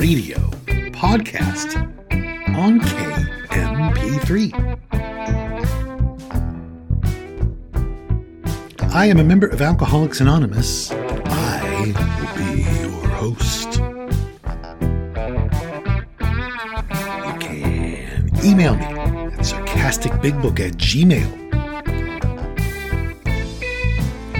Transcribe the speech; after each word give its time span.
Radio 0.00 0.38
podcast 0.96 1.76
on 2.56 2.80
KMP3. 3.50 4.50
I 8.94 9.04
am 9.04 9.18
a 9.18 9.24
member 9.24 9.46
of 9.46 9.60
Alcoholics 9.60 10.22
Anonymous. 10.22 10.90
I 10.90 11.82
will 11.82 11.92
be 12.34 12.62
your 12.80 13.08
host. 13.10 13.76
You 17.26 17.34
can 17.38 18.30
email 18.42 18.76
me 18.76 18.86
at 18.86 19.40
sarcasticbigbook 19.40 20.60
at 20.60 20.78
gmail. 20.78 21.28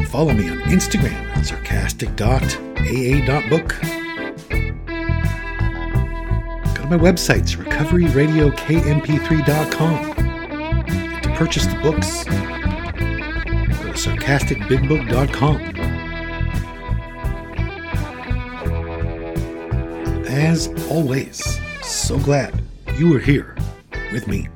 Follow 0.07 0.33
me 0.33 0.49
on 0.49 0.59
Instagram 0.61 1.13
at 1.37 1.45
sarcastic.aa.book. 1.45 4.00
My 6.91 6.99
websites, 6.99 7.57
recoveryradiokmp3.com. 7.57 10.15
To 11.23 11.31
purchase 11.37 11.67
the 11.67 11.77
books, 11.77 12.25
go 12.25 12.33
to 13.93 13.97
sarcasticbigbook.com. 13.97 15.61
As 20.27 20.69
always, 20.91 21.61
so 21.81 22.19
glad 22.19 22.61
you 22.97 23.15
are 23.15 23.21
here 23.21 23.57
with 24.13 24.27
me. 24.27 24.49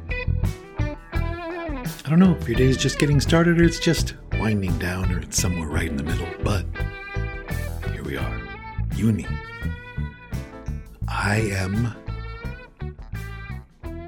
I 1.12 1.84
don't 2.08 2.18
know 2.18 2.34
if 2.34 2.48
your 2.48 2.56
day 2.56 2.64
is 2.64 2.76
just 2.76 2.98
getting 2.98 3.20
started 3.20 3.60
or 3.60 3.64
it's 3.64 3.78
just 3.78 4.14
winding 4.40 4.76
down 4.78 5.12
or 5.12 5.20
it's 5.20 5.40
somewhere 5.40 5.68
right 5.68 5.88
in 5.88 5.96
the 5.96 6.02
middle, 6.02 6.26
but 6.42 6.66
here 7.92 8.02
we 8.02 8.16
are, 8.16 8.40
you 8.96 9.08
and 9.08 9.18
me. 9.18 9.26
I 11.06 11.36
am 11.36 11.94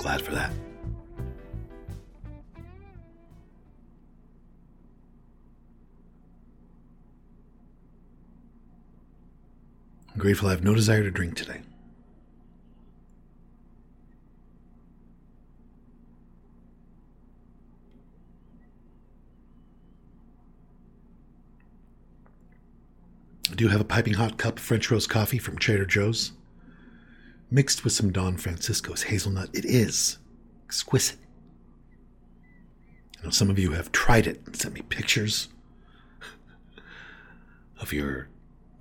glad 0.06 0.22
for 0.22 0.36
that. 0.36 0.52
I'm 10.14 10.20
grateful 10.20 10.46
I 10.46 10.52
have 10.52 10.62
no 10.62 10.76
desire 10.76 11.02
to 11.02 11.10
drink 11.10 11.34
today. 11.34 11.60
I 23.50 23.54
do 23.56 23.66
have 23.66 23.80
a 23.80 23.84
piping 23.84 24.14
hot 24.14 24.38
cup 24.38 24.58
of 24.58 24.64
French 24.64 24.88
roast 24.88 25.10
coffee 25.10 25.38
from 25.38 25.58
Trader 25.58 25.84
Joe's, 25.84 26.30
mixed 27.50 27.84
with 27.84 27.92
some 27.92 28.12
Don 28.12 28.36
Francisco's 28.36 29.04
hazelnut. 29.04 29.50
It 29.52 29.64
is 29.64 30.18
exquisite. 30.64 31.18
I 33.18 33.24
know 33.24 33.30
some 33.30 33.50
of 33.50 33.58
you 33.58 33.72
have 33.72 33.92
tried 33.92 34.26
it 34.26 34.42
and 34.46 34.56
sent 34.56 34.74
me 34.74 34.82
pictures 34.82 35.48
of 37.80 37.92
your 37.92 38.28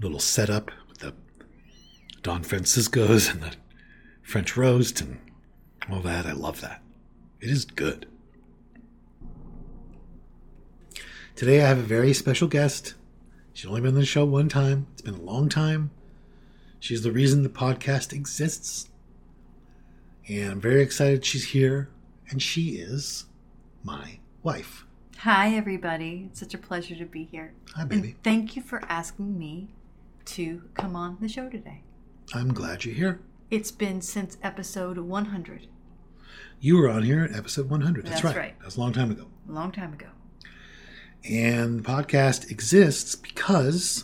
little 0.02 0.20
setup 0.20 0.72
with 0.90 1.00
the 1.00 1.14
Don 2.22 2.44
Francisco's 2.44 3.30
and 3.30 3.42
the 3.42 3.54
French 4.22 4.58
roast 4.58 5.02
and 5.02 5.20
all 5.90 6.02
that. 6.02 6.26
I 6.26 6.34
love 6.34 6.62
that. 6.62 6.82
It 7.40 7.50
is 7.50 7.66
good. 7.66 8.08
Today 11.36 11.62
I 11.62 11.68
have 11.68 11.78
a 11.80 11.84
very 11.84 12.14
special 12.14 12.48
guest. 12.48 12.96
She's 13.54 13.68
only 13.68 13.82
been 13.82 13.94
on 13.94 14.00
the 14.00 14.06
show 14.06 14.26
one 14.26 14.50
time. 14.50 14.88
It's 14.94 15.02
been 15.02 15.16
a 15.16 15.22
long 15.22 15.50
time. 15.50 15.92
She's 16.86 17.02
the 17.02 17.12
reason 17.12 17.42
the 17.42 17.50
podcast 17.50 18.14
exists. 18.14 18.90
And 20.28 20.52
I'm 20.52 20.62
very 20.62 20.84
excited 20.84 21.26
she's 21.26 21.46
here. 21.46 21.90
And 22.30 22.40
she 22.40 22.76
is 22.78 23.26
my 23.84 24.20
wife. 24.44 24.86
Hi, 25.18 25.56
everybody. 25.56 26.28
It's 26.30 26.42
such 26.42 26.54
a 26.54 26.60
pleasure 26.60 26.94
to 26.94 27.06
be 27.06 27.24
here. 27.24 27.54
Hi, 27.74 27.86
baby. 27.86 28.10
And 28.10 28.24
thank 28.24 28.56
you 28.56 28.62
for 28.62 28.84
asking 28.88 29.40
me 29.40 29.70
to 30.26 30.62
come 30.76 30.96
on 30.96 31.18
the 31.20 31.28
show 31.28 31.50
today. 31.50 31.82
I'm 32.36 32.54
glad 32.54 32.86
you're 32.86 32.94
here. 32.94 33.20
It's 33.50 33.72
been 33.72 34.00
since 34.00 34.38
episode 34.44 35.00
100, 35.00 35.68
You 36.60 36.78
were 36.78 36.88
on 36.88 37.02
here 37.02 37.24
at 37.24 37.36
episode 37.36 37.68
100. 37.68 38.06
That's, 38.06 38.22
That's 38.22 38.24
right. 38.24 38.38
right. 38.38 38.60
That 38.60 38.66
was 38.66 38.78
a 38.78 38.80
long 38.82 38.94
time 38.94 39.10
ago. 39.10 39.26
a 39.50 39.52
long 39.52 39.72
time 39.72 39.94
ago. 39.94 40.10
And 41.28 41.80
the 41.80 41.90
podcast 41.90 42.52
exists 42.52 43.16
because 43.16 44.04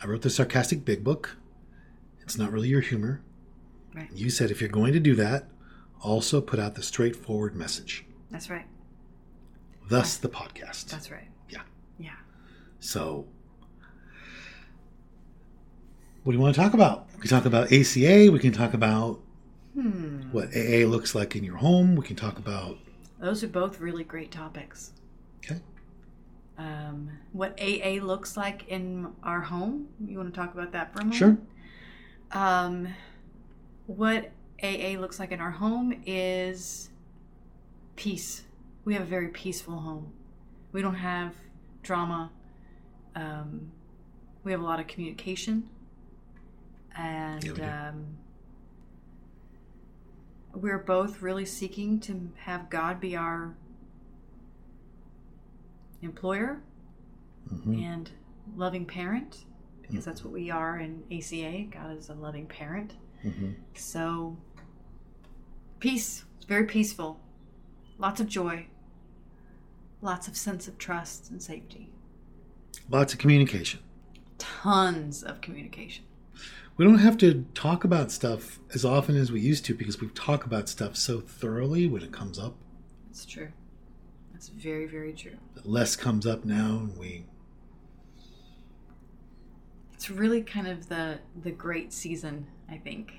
I 0.00 0.06
wrote 0.06 0.22
the 0.22 0.30
sarcastic 0.30 0.84
big 0.84 1.02
book. 1.02 1.38
It's 2.22 2.38
not 2.38 2.52
really 2.52 2.68
your 2.68 2.80
humor. 2.80 3.22
Right. 3.94 4.08
You 4.14 4.30
said 4.30 4.50
if 4.50 4.60
you're 4.60 4.70
going 4.70 4.92
to 4.92 5.00
do 5.00 5.14
that, 5.16 5.48
also 6.00 6.40
put 6.40 6.58
out 6.58 6.74
the 6.74 6.82
straightforward 6.82 7.54
message. 7.54 8.04
That's 8.30 8.48
right. 8.50 8.66
Thus 9.88 10.16
the 10.16 10.28
podcast. 10.28 10.86
That's 10.86 11.10
right. 11.10 11.28
Yeah. 11.50 11.62
Yeah. 11.98 12.10
So, 12.80 13.26
what 16.22 16.32
do 16.32 16.38
you 16.38 16.42
want 16.42 16.54
to 16.54 16.60
talk 16.60 16.74
about? 16.74 17.08
We 17.16 17.22
can 17.22 17.30
talk 17.30 17.44
about 17.44 17.72
ACA. 17.72 18.30
We 18.30 18.38
can 18.38 18.52
talk 18.52 18.74
about 18.74 19.20
Hmm. 19.74 20.30
what 20.32 20.54
AA 20.54 20.84
looks 20.86 21.14
like 21.14 21.34
in 21.34 21.44
your 21.44 21.56
home. 21.56 21.96
We 21.96 22.04
can 22.04 22.14
talk 22.16 22.38
about 22.38 22.78
Those 23.18 23.42
are 23.42 23.48
both 23.48 23.80
really 23.80 24.04
great 24.04 24.30
topics. 24.30 24.92
okay. 25.44 25.60
Um, 26.58 27.10
what 27.32 27.58
AA 27.60 28.00
looks 28.02 28.36
like 28.36 28.68
in 28.68 29.08
our 29.22 29.40
home. 29.40 29.88
You 30.04 30.18
want 30.18 30.32
to 30.32 30.38
talk 30.38 30.52
about 30.54 30.72
that 30.72 30.92
for 30.92 31.00
a 31.00 31.04
moment? 31.04 31.16
Sure. 31.18 31.38
Um, 32.32 32.88
what 33.86 34.30
AA 34.62 34.98
looks 34.98 35.18
like 35.18 35.32
in 35.32 35.40
our 35.40 35.50
home 35.50 36.02
is 36.06 36.88
peace. 37.96 38.44
We 38.84 38.94
have 38.94 39.02
a 39.02 39.06
very 39.06 39.28
peaceful 39.28 39.78
home. 39.78 40.12
We 40.72 40.82
don't 40.82 40.94
have 40.94 41.34
drama. 41.82 42.30
Um, 43.14 43.70
we 44.44 44.52
have 44.52 44.60
a 44.60 44.64
lot 44.64 44.80
of 44.80 44.86
communication, 44.86 45.68
and 46.96 47.44
Yeah, 47.44 47.90
um, 47.90 48.16
we're 50.54 50.78
both 50.78 51.20
really 51.22 51.44
seeking 51.44 52.00
to 52.00 52.30
have 52.38 52.70
God 52.70 52.98
be 53.00 53.14
our 53.16 53.54
employer 56.00 56.62
Mhm. 57.52 57.82
and 57.84 58.10
loving 58.56 58.84
parent 58.86 59.44
because 59.92 60.04
that's 60.04 60.24
what 60.24 60.32
we 60.32 60.50
are 60.50 60.78
in 60.78 61.02
ACA. 61.10 61.64
God 61.70 61.96
is 61.96 62.08
a 62.08 62.14
loving 62.14 62.46
parent. 62.46 62.94
Mhm. 63.24 63.54
So, 63.74 64.36
peace. 65.78 66.24
It's 66.36 66.46
very 66.46 66.64
peaceful. 66.64 67.20
Lots 67.98 68.20
of 68.20 68.26
joy. 68.26 68.66
Lots 70.00 70.26
of 70.26 70.36
sense 70.36 70.66
of 70.66 70.78
trust 70.78 71.30
and 71.30 71.40
safety. 71.42 71.92
Lots 72.90 73.12
of 73.12 73.18
communication. 73.20 73.80
Tons 74.38 75.22
of 75.22 75.40
communication. 75.40 76.04
We 76.76 76.84
don't 76.84 76.98
have 76.98 77.18
to 77.18 77.44
talk 77.54 77.84
about 77.84 78.10
stuff 78.10 78.58
as 78.74 78.84
often 78.84 79.14
as 79.16 79.30
we 79.30 79.40
used 79.40 79.64
to 79.66 79.74
because 79.74 80.00
we 80.00 80.08
talk 80.08 80.44
about 80.44 80.68
stuff 80.68 80.96
so 80.96 81.20
thoroughly 81.20 81.86
when 81.86 82.02
it 82.02 82.12
comes 82.12 82.38
up. 82.38 82.56
It's 83.10 83.24
true. 83.26 83.48
That's 84.32 84.48
very, 84.48 84.86
very 84.86 85.12
true. 85.12 85.36
But 85.54 85.66
less 85.68 85.94
comes 85.94 86.26
up 86.26 86.44
now, 86.44 86.78
and 86.78 86.96
we 86.98 87.26
It's 90.02 90.10
really 90.10 90.42
kind 90.42 90.66
of 90.66 90.88
the 90.88 91.20
the 91.44 91.52
great 91.52 91.92
season, 91.92 92.48
I 92.68 92.76
think, 92.76 93.12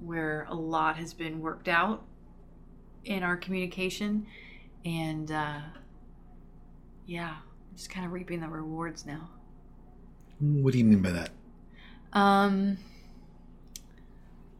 where 0.00 0.48
a 0.48 0.54
lot 0.56 0.96
has 0.96 1.14
been 1.14 1.38
worked 1.38 1.68
out 1.68 2.02
in 3.04 3.22
our 3.22 3.36
communication, 3.36 4.26
and 4.84 5.30
uh, 5.30 5.60
yeah, 7.06 7.36
just 7.76 7.90
kind 7.90 8.04
of 8.04 8.10
reaping 8.10 8.40
the 8.40 8.48
rewards 8.48 9.06
now. 9.06 9.30
What 10.40 10.72
do 10.72 10.78
you 10.80 10.84
mean 10.84 11.02
by 11.02 11.12
that? 11.12 11.30
Um, 12.12 12.78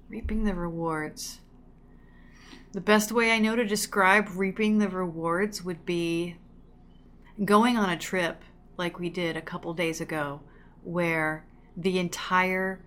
reaping 0.08 0.44
the 0.44 0.54
rewards. 0.54 1.40
The 2.70 2.80
best 2.80 3.10
way 3.10 3.32
I 3.32 3.40
know 3.40 3.56
to 3.56 3.64
describe 3.64 4.28
reaping 4.36 4.78
the 4.78 4.88
rewards 4.88 5.64
would 5.64 5.84
be 5.84 6.36
going 7.44 7.76
on 7.76 7.90
a 7.90 7.98
trip 7.98 8.44
like 8.76 9.00
we 9.00 9.10
did 9.10 9.36
a 9.36 9.42
couple 9.42 9.74
days 9.74 10.00
ago, 10.00 10.42
where 10.84 11.44
the 11.78 11.98
entire 11.98 12.80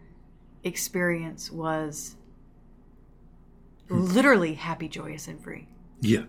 experience 0.63 1.49
was 1.49 2.17
literally 3.89 4.55
happy, 4.55 4.87
joyous, 4.87 5.27
and 5.27 5.41
free. 5.41 5.67
Yeah. 6.01 6.23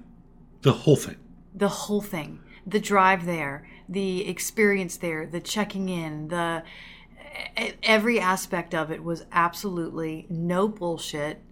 The 0.62 0.72
whole 0.72 0.96
thing. 0.96 1.16
The 1.54 1.68
whole 1.68 2.00
thing, 2.00 2.40
the 2.66 2.80
drive 2.80 3.26
there, 3.26 3.68
the 3.88 4.26
experience 4.26 4.96
there, 4.96 5.26
the 5.26 5.40
checking 5.40 5.88
in, 5.88 6.28
the 6.28 6.62
every 7.82 8.20
aspect 8.20 8.74
of 8.74 8.90
it 8.90 9.02
was 9.02 9.26
absolutely 9.32 10.26
no 10.30 10.68
bullshit, 10.68 11.42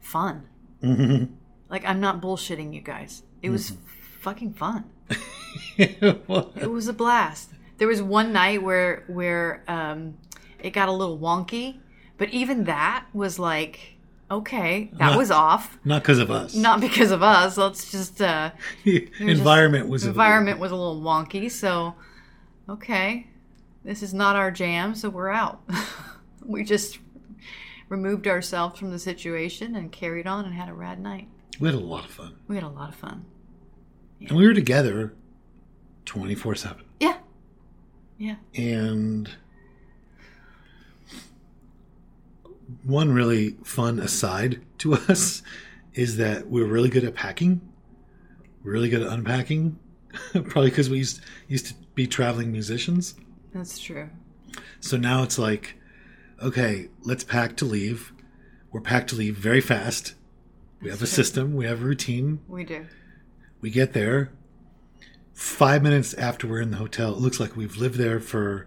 fun. 0.00 0.48
Mm-hmm. 0.82 1.34
Like 1.68 1.84
I'm 1.84 2.00
not 2.00 2.22
bullshitting 2.22 2.72
you 2.72 2.80
guys. 2.80 3.22
It 3.42 3.50
was 3.50 3.74
fucking 4.20 4.54
fun. 4.54 4.84
It 5.76 6.70
was 6.70 6.88
a 6.88 6.92
blast. 6.92 7.50
There 7.78 7.88
was 7.88 8.00
one 8.00 8.32
night 8.32 8.62
where 8.62 9.04
where 9.08 9.64
um, 9.66 10.16
it 10.64 10.72
got 10.72 10.88
a 10.88 10.92
little 10.92 11.18
wonky, 11.18 11.78
but 12.18 12.30
even 12.30 12.64
that 12.64 13.06
was 13.12 13.38
like, 13.38 13.96
okay, 14.30 14.90
that 14.94 15.10
Not- 15.10 15.18
was 15.18 15.30
off. 15.30 15.78
Not 15.84 16.02
because 16.02 16.18
of 16.18 16.30
us. 16.30 16.54
Not 16.54 16.80
because 16.80 17.10
of 17.10 17.22
us. 17.22 17.56
Let's 17.56 17.90
just 17.90 18.20
uh, 18.22 18.50
environment 19.20 19.88
was 19.88 20.02
a 20.04 20.06
little- 20.06 20.20
environment 20.22 20.58
was 20.58 20.72
a 20.72 20.76
little 20.76 21.00
wonky. 21.02 21.50
So, 21.50 21.94
okay, 22.68 23.26
this 23.84 24.02
is 24.02 24.14
not 24.14 24.36
our 24.36 24.50
jam, 24.50 24.94
so 24.94 25.10
we're 25.10 25.30
out. 25.30 25.60
we 26.44 26.64
just 26.64 26.98
removed 27.88 28.26
ourselves 28.26 28.78
from 28.78 28.90
the 28.90 28.98
situation 28.98 29.76
and 29.76 29.92
carried 29.92 30.26
on 30.26 30.44
and 30.46 30.54
had 30.54 30.68
a 30.68 30.74
rad 30.74 30.98
night. 30.98 31.28
We 31.60 31.68
had 31.68 31.74
a 31.76 31.80
lot 31.80 32.04
of 32.04 32.10
fun, 32.10 32.34
We 32.48 32.56
had 32.56 32.64
a 32.64 32.68
lot 32.68 32.88
of 32.88 32.94
fun. 32.96 33.26
and 34.20 34.32
we 34.32 34.46
were 34.46 34.54
together 34.54 35.14
twenty 36.04 36.34
four 36.34 36.54
seven. 36.54 36.84
Yeah, 36.98 37.18
yeah. 38.18 38.36
And 38.56 39.30
one 42.82 43.12
really 43.12 43.56
fun 43.64 43.98
aside 43.98 44.60
to 44.78 44.94
us 45.08 45.42
is 45.94 46.16
that 46.16 46.48
we're 46.48 46.66
really 46.66 46.88
good 46.88 47.04
at 47.04 47.14
packing. 47.14 47.60
Really 48.62 48.88
good 48.88 49.02
at 49.02 49.12
unpacking, 49.12 49.78
probably 50.32 50.70
because 50.70 50.88
we 50.88 50.98
used 50.98 51.20
used 51.48 51.66
to 51.66 51.74
be 51.94 52.06
traveling 52.06 52.50
musicians. 52.50 53.14
That's 53.52 53.78
true. 53.78 54.08
So 54.80 54.96
now 54.96 55.22
it's 55.22 55.38
like, 55.38 55.76
okay, 56.42 56.88
let's 57.02 57.24
pack 57.24 57.56
to 57.58 57.64
leave. 57.64 58.12
We're 58.72 58.80
packed 58.80 59.10
to 59.10 59.16
leave 59.16 59.36
very 59.36 59.60
fast. 59.60 60.14
We 60.80 60.90
have 60.90 61.02
a 61.02 61.06
system. 61.06 61.54
We 61.54 61.66
have 61.66 61.82
a 61.82 61.84
routine. 61.84 62.40
We 62.48 62.64
do. 62.64 62.86
We 63.60 63.70
get 63.70 63.92
there. 63.92 64.32
Five 65.32 65.82
minutes 65.82 66.14
after 66.14 66.46
we're 66.46 66.60
in 66.60 66.70
the 66.70 66.76
hotel, 66.76 67.12
it 67.12 67.18
looks 67.18 67.40
like 67.40 67.56
we've 67.56 67.76
lived 67.76 67.96
there 67.96 68.20
for 68.20 68.66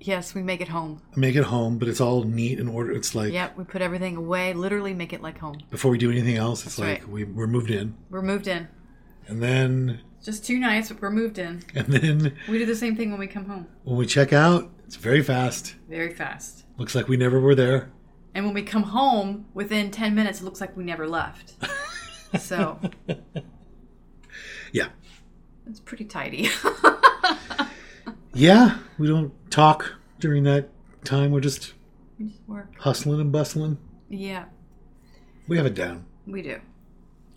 Yes, 0.00 0.34
we 0.34 0.42
make 0.42 0.60
it 0.60 0.68
home. 0.68 1.02
make 1.16 1.34
it 1.34 1.44
home, 1.44 1.76
but 1.78 1.88
it's 1.88 2.00
all 2.00 2.22
neat 2.22 2.60
and 2.60 2.68
order. 2.68 2.92
It's 2.92 3.14
like 3.14 3.32
Yep, 3.32 3.56
we 3.56 3.64
put 3.64 3.82
everything 3.82 4.16
away. 4.16 4.52
Literally 4.52 4.94
make 4.94 5.12
it 5.12 5.20
like 5.20 5.38
home. 5.38 5.58
before 5.70 5.90
we 5.90 5.98
do 5.98 6.10
anything 6.10 6.36
else, 6.36 6.64
it's 6.64 6.76
That's 6.76 6.88
like 6.88 7.00
right. 7.00 7.08
we, 7.08 7.24
we're 7.24 7.46
moved 7.48 7.70
in, 7.70 7.96
We're 8.08 8.22
moved 8.22 8.46
in. 8.46 8.68
and 9.26 9.42
then 9.42 10.00
Just 10.22 10.44
two 10.44 10.58
nights, 10.58 10.88
but 10.90 11.02
we're 11.02 11.10
moved 11.10 11.38
in. 11.38 11.62
and 11.74 11.86
then 11.88 12.36
We 12.48 12.58
do 12.58 12.66
the 12.66 12.76
same 12.76 12.94
thing 12.96 13.10
when 13.10 13.18
we 13.18 13.26
come 13.26 13.46
home. 13.46 13.66
when 13.82 13.96
we 13.96 14.06
check 14.06 14.32
out, 14.32 14.70
it's 14.86 14.96
very 14.96 15.22
fast. 15.22 15.74
Very 15.88 16.14
fast. 16.14 16.64
Looks 16.76 16.94
like 16.94 17.08
we 17.08 17.16
never 17.16 17.40
were 17.40 17.54
there. 17.56 17.90
And 18.34 18.44
when 18.44 18.54
we 18.54 18.62
come 18.62 18.84
home, 18.84 19.46
within 19.52 19.90
10 19.90 20.14
minutes, 20.14 20.40
it 20.40 20.44
looks 20.44 20.60
like 20.60 20.76
we 20.76 20.84
never 20.84 21.08
left. 21.08 21.54
So 22.38 22.78
Yeah, 24.70 24.88
it's 25.66 25.80
pretty 25.80 26.04
tidy. 26.04 26.50
yeah. 28.38 28.78
We 28.98 29.06
don't 29.08 29.32
talk 29.50 29.94
during 30.20 30.44
that 30.44 30.68
time. 31.04 31.30
We're 31.32 31.40
just 31.40 31.74
we 32.18 32.26
just 32.28 32.40
work. 32.48 32.72
hustling 32.78 33.20
and 33.20 33.32
bustling. 33.32 33.78
Yeah, 34.08 34.44
We 35.48 35.56
have 35.58 35.66
it 35.66 35.74
down. 35.74 36.06
we 36.26 36.42
do. 36.42 36.60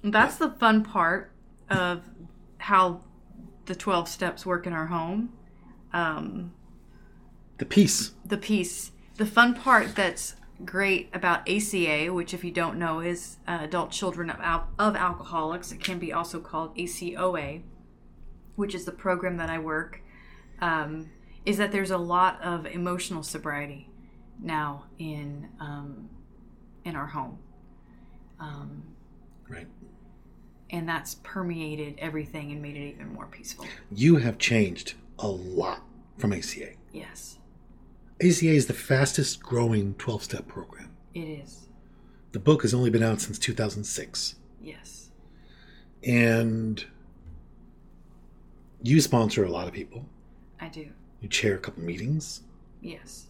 That's 0.03 0.37
the 0.37 0.49
fun 0.49 0.83
part 0.83 1.31
of 1.69 2.03
how 2.59 3.01
the 3.65 3.75
12 3.75 4.07
steps 4.07 4.45
work 4.45 4.65
in 4.65 4.73
our 4.73 4.87
home. 4.87 5.33
Um, 5.93 6.53
The 7.57 7.65
peace. 7.65 8.11
the 8.25 8.37
piece. 8.37 8.91
The 9.17 9.25
fun 9.25 9.53
part 9.53 9.95
that's 9.95 10.35
great 10.63 11.09
about 11.13 11.47
ACA, 11.49 12.07
which, 12.13 12.33
if 12.33 12.43
you 12.43 12.51
don't 12.51 12.77
know, 12.79 12.99
is 13.01 13.37
uh, 13.47 13.59
Adult 13.61 13.91
Children 13.91 14.29
of, 14.29 14.39
Al- 14.39 14.69
of 14.79 14.95
Alcoholics. 14.95 15.71
It 15.71 15.83
can 15.83 15.99
be 15.99 16.13
also 16.13 16.39
called 16.39 16.75
ACOA, 16.77 17.61
which 18.55 18.73
is 18.73 18.85
the 18.85 18.91
program 18.91 19.37
that 19.37 19.49
I 19.49 19.59
work. 19.59 20.01
Um, 20.61 21.09
is 21.45 21.57
that 21.57 21.71
there's 21.71 21.91
a 21.91 21.97
lot 21.97 22.39
of 22.43 22.65
emotional 22.67 23.23
sobriety 23.23 23.89
now 24.39 24.85
in 24.99 25.49
um, 25.59 26.09
in 26.85 26.95
our 26.95 27.07
home, 27.07 27.39
um, 28.39 28.83
Right. 29.49 29.67
and 30.69 30.87
that's 30.87 31.15
permeated 31.23 31.95
everything 31.97 32.51
and 32.51 32.61
made 32.61 32.75
it 32.75 32.89
even 32.93 33.13
more 33.13 33.25
peaceful. 33.27 33.65
You 33.91 34.17
have 34.17 34.37
changed 34.37 34.93
a 35.19 35.27
lot 35.27 35.81
from 36.17 36.31
ACA. 36.33 36.73
Yes, 36.93 37.39
ACA 38.19 38.49
is 38.51 38.67
the 38.67 38.73
fastest 38.73 39.41
growing 39.41 39.95
12 39.95 40.23
step 40.23 40.47
program. 40.47 40.91
it 41.13 41.21
is. 41.21 41.67
The 42.33 42.39
book 42.39 42.61
has 42.61 42.73
only 42.73 42.89
been 42.89 43.03
out 43.03 43.19
since 43.19 43.37
2006. 43.39 44.35
Yes, 44.61 45.09
And 46.03 46.85
you 48.83 49.01
sponsor 49.01 49.43
a 49.43 49.49
lot 49.51 49.67
of 49.67 49.73
people. 49.73 50.05
I 50.61 50.69
do. 50.69 50.89
You 51.19 51.27
chair 51.27 51.55
a 51.55 51.59
couple 51.59 51.83
meetings. 51.83 52.41
Yes, 52.81 53.27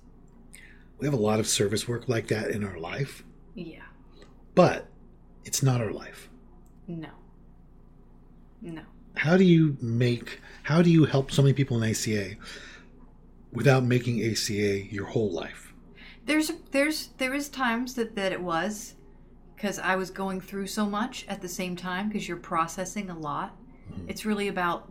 We 1.00 1.08
have 1.08 1.14
a 1.14 1.18
lot 1.18 1.40
of 1.40 1.48
service 1.48 1.88
work 1.88 2.08
like 2.08 2.28
that 2.28 2.52
in 2.52 2.64
our 2.64 2.78
life, 2.78 3.24
yeah. 3.54 3.82
but 4.56 4.88
it's 5.44 5.62
not 5.64 5.82
our 5.82 5.92
life. 5.92 6.30
No. 6.88 7.10
No. 8.62 8.84
How 9.16 9.36
do 9.36 9.44
you 9.44 9.78
make, 9.82 10.40
how 10.64 10.82
do 10.82 10.90
you 10.90 11.06
help 11.06 11.32
so 11.32 11.42
many 11.42 11.54
people 11.54 11.82
in 11.82 11.90
ACA 11.90 12.36
without 13.52 13.84
making 13.84 14.24
ACA 14.24 14.86
your 14.86 15.06
whole 15.08 15.32
life? 15.32 15.74
There's 16.26 16.52
there's 16.72 17.10
there 17.18 17.34
is 17.34 17.50
times 17.50 17.96
that 17.96 18.16
that 18.16 18.32
it 18.32 18.42
was 18.42 18.94
because 19.56 19.80
I 19.80 19.96
was 19.96 20.12
going 20.12 20.40
through 20.40 20.68
so 20.68 20.86
much 20.86 21.26
at 21.28 21.42
the 21.42 21.50
same 21.50 21.76
time 21.76 22.08
because 22.08 22.28
you're 22.28 22.38
processing 22.38 23.10
a 23.10 23.18
lot. 23.18 23.58
Mm-hmm. 23.92 24.10
It's 24.10 24.26
really 24.26 24.48
about 24.48 24.90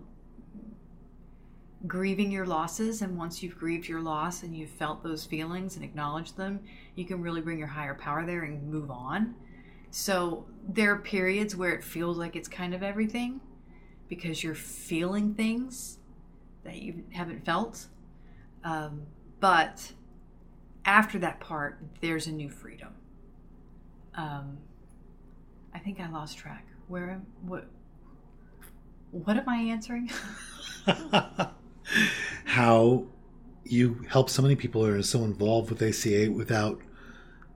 grieving 1.86 2.30
your 2.30 2.46
losses 2.46 3.02
and 3.02 3.16
once 3.16 3.42
you've 3.42 3.58
grieved 3.58 3.88
your 3.88 4.00
loss 4.00 4.42
and 4.42 4.54
you've 4.56 4.70
felt 4.70 5.02
those 5.02 5.24
feelings 5.24 5.76
and 5.76 5.84
acknowledged 5.84 6.36
them, 6.36 6.60
you 6.94 7.04
can 7.04 7.22
really 7.22 7.40
bring 7.40 7.58
your 7.58 7.68
higher 7.68 7.94
power 7.94 8.24
there 8.26 8.42
and 8.42 8.70
move 8.70 8.90
on. 8.90 9.34
So 9.90 10.46
there 10.68 10.92
are 10.92 10.98
periods 10.98 11.56
where 11.56 11.72
it 11.72 11.82
feels 11.82 12.16
like 12.18 12.36
it's 12.36 12.48
kind 12.48 12.74
of 12.74 12.82
everything 12.82 13.40
because 14.08 14.42
you're 14.42 14.54
feeling 14.54 15.34
things 15.34 15.98
that 16.64 16.76
you 16.76 17.04
haven't 17.12 17.44
felt. 17.44 17.86
Um, 18.62 19.02
but 19.40 19.92
after 20.84 21.18
that 21.20 21.40
part, 21.40 21.80
there's 22.00 22.26
a 22.26 22.32
new 22.32 22.50
freedom. 22.50 22.94
Um, 24.14 24.58
I 25.74 25.78
think 25.78 26.00
I 26.00 26.10
lost 26.10 26.36
track. 26.36 26.66
Where 26.88 27.10
am 27.10 27.26
what? 27.42 27.66
What 29.12 29.36
am 29.36 29.48
I 29.48 29.56
answering? 29.56 30.10
how 32.44 33.04
you 33.64 34.04
help 34.08 34.30
so 34.30 34.42
many 34.42 34.56
people 34.56 34.84
who 34.84 34.98
are 34.98 35.02
so 35.02 35.24
involved 35.24 35.70
with 35.70 35.82
ACA 35.82 36.30
without 36.30 36.80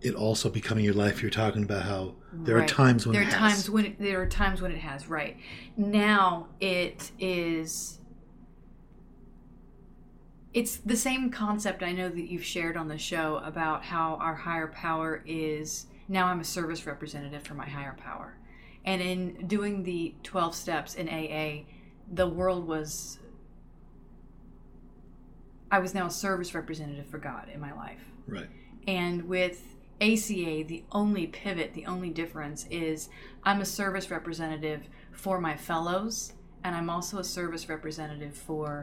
it 0.00 0.14
also 0.14 0.50
becoming 0.50 0.84
your 0.84 0.94
life. 0.94 1.22
You're 1.22 1.30
talking 1.30 1.62
about 1.62 1.82
how 1.82 2.14
there 2.42 2.58
are 2.58 2.66
times 2.66 3.06
when 3.06 3.14
there 3.14 3.22
it 3.22 3.28
are 3.28 3.36
has. 3.36 3.52
times 3.52 3.70
when 3.70 3.84
it, 3.86 3.98
there 3.98 4.20
are 4.20 4.26
times 4.26 4.60
when 4.60 4.72
it 4.72 4.78
has 4.78 5.08
right 5.08 5.36
now 5.76 6.48
it 6.60 7.12
is 7.18 8.00
it's 10.52 10.76
the 10.78 10.96
same 10.96 11.30
concept 11.30 11.82
i 11.82 11.92
know 11.92 12.08
that 12.08 12.28
you've 12.28 12.44
shared 12.44 12.76
on 12.76 12.88
the 12.88 12.98
show 12.98 13.40
about 13.44 13.84
how 13.84 14.16
our 14.16 14.34
higher 14.34 14.66
power 14.68 15.22
is 15.26 15.86
now 16.08 16.26
i'm 16.26 16.40
a 16.40 16.44
service 16.44 16.86
representative 16.86 17.42
for 17.42 17.54
my 17.54 17.68
higher 17.68 17.96
power 17.98 18.36
and 18.84 19.00
in 19.00 19.46
doing 19.46 19.82
the 19.84 20.14
12 20.22 20.54
steps 20.54 20.94
in 20.94 21.08
aa 21.08 21.62
the 22.12 22.26
world 22.26 22.66
was 22.66 23.18
i 25.74 25.78
was 25.78 25.94
now 25.94 26.06
a 26.06 26.10
service 26.10 26.54
representative 26.54 27.06
for 27.06 27.18
god 27.18 27.48
in 27.52 27.60
my 27.60 27.72
life 27.72 28.00
right. 28.28 28.48
and 28.86 29.22
with 29.28 29.74
ACA, 30.00 30.64
the 30.64 30.84
only 30.90 31.28
pivot, 31.28 31.72
the 31.72 31.86
only 31.86 32.10
difference 32.10 32.66
is 32.70 33.08
I'm 33.44 33.60
a 33.60 33.64
service 33.64 34.10
representative 34.10 34.88
for 35.12 35.40
my 35.40 35.56
fellows, 35.56 36.32
and 36.64 36.74
I'm 36.74 36.90
also 36.90 37.18
a 37.18 37.24
service 37.24 37.68
representative 37.68 38.34
for 38.34 38.82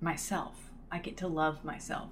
myself. 0.00 0.70
I 0.92 0.98
get 0.98 1.16
to 1.18 1.28
love 1.28 1.64
myself, 1.64 2.10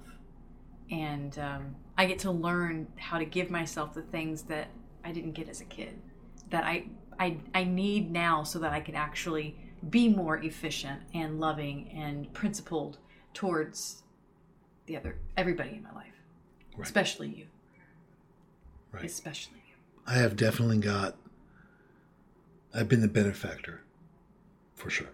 and 0.89 1.37
um, 1.37 1.75
I 1.97 2.05
get 2.05 2.19
to 2.19 2.31
learn 2.31 2.87
how 2.97 3.19
to 3.19 3.25
give 3.25 3.51
myself 3.51 3.93
the 3.93 4.01
things 4.01 4.43
that 4.43 4.69
I 5.05 5.11
didn't 5.11 5.33
get 5.33 5.47
as 5.47 5.61
a 5.61 5.65
kid, 5.65 6.01
that 6.49 6.63
I 6.63 6.85
I, 7.19 7.37
I 7.53 7.63
need 7.63 8.11
now 8.11 8.41
so 8.43 8.57
that 8.59 8.73
I 8.73 8.79
can 8.79 8.95
actually 8.95 9.55
be 9.89 10.07
more 10.09 10.37
efficient 10.37 11.01
and 11.13 11.39
loving 11.39 11.89
and 11.89 12.31
principled 12.33 12.97
towards 13.33 14.03
the 14.85 14.97
other 14.97 15.17
everybody 15.37 15.71
in 15.71 15.83
my 15.83 15.91
life, 15.93 16.13
Right. 16.75 16.85
especially 16.85 17.29
you, 17.29 17.47
Right. 18.91 19.05
especially 19.05 19.63
you. 19.67 19.75
I 20.05 20.15
have 20.15 20.35
definitely 20.35 20.79
got. 20.79 21.17
I've 22.73 22.89
been 22.89 23.01
the 23.01 23.07
benefactor, 23.07 23.81
for 24.73 24.89
sure. 24.89 25.09